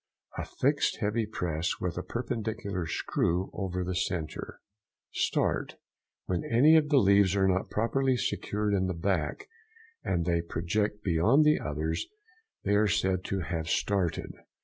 [0.35, 4.59] —A fixed heavy press with a perpendicular screw over the centre.
[5.11, 9.47] START.—When any of the leaves are not properly secured in the back,
[10.03, 12.07] and they project beyond the others,
[12.63, 14.31] they are said to have started.